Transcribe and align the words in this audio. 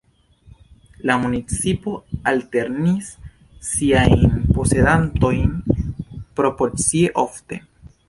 La 1.09 1.17
municipo 1.25 1.93
alternis 2.31 3.11
siajn 3.69 4.27
posedantojn 4.57 5.57
proporcie 6.43 7.17
ofte. 7.29 7.67